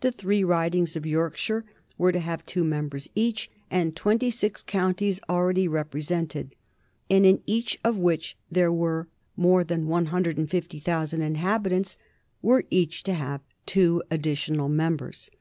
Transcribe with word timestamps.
The 0.00 0.12
three 0.12 0.44
Ridings 0.44 0.94
of 0.94 1.04
Yorkshire 1.06 1.64
were 1.98 2.12
to 2.12 2.20
have 2.20 2.46
two 2.46 2.62
members 2.62 3.10
each, 3.16 3.50
and 3.68 3.96
twenty 3.96 4.30
six 4.30 4.62
counties 4.62 5.18
already 5.28 5.66
represented, 5.66 6.54
and 7.10 7.26
in 7.26 7.42
each 7.46 7.76
of 7.82 7.96
which 7.96 8.36
there 8.48 8.70
were 8.70 9.08
more 9.36 9.64
than 9.64 9.88
150,000 9.88 11.20
inhabitants, 11.20 11.98
were 12.42 12.62
each 12.70 13.02
to 13.02 13.14
have 13.14 13.40
two 13.66 14.04
additional 14.08 14.68
members. 14.68 15.32